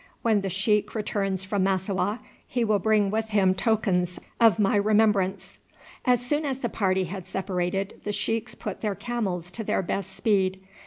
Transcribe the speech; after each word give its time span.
When 0.23 0.41
the 0.41 0.49
sheik 0.49 0.95
returns 0.95 1.43
from 1.43 1.61
Massowah 1.63 2.21
he 2.47 2.61
shall 2.61 2.79
bring 2.79 3.11
with 3.11 3.29
him 3.29 3.53
tokens 3.53 4.19
of 4.39 4.57
my 4.57 4.75
remembrance." 4.75 5.59
As 6.05 6.25
soon 6.25 6.43
as 6.43 6.57
the 6.57 6.69
party 6.69 7.03
had 7.03 7.27
separated 7.27 8.01
the 8.03 8.11
sheiks 8.11 8.55
put 8.55 8.81
their 8.81 8.95
camels 8.95 9.51
to 9.51 9.63
their 9.63 9.83
best 9.83 10.15
speed. 10.15 10.59